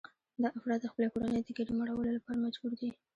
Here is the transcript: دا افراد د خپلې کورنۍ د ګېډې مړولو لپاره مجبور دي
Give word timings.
دا 0.41 0.47
افراد 0.57 0.79
د 0.81 0.85
خپلې 0.91 1.07
کورنۍ 1.13 1.41
د 1.43 1.49
ګېډې 1.57 1.73
مړولو 1.79 2.11
لپاره 2.17 2.43
مجبور 2.45 2.71
دي 2.79 2.89